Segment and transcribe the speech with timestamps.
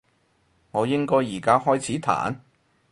[0.71, 2.35] 我應該而家開始彈？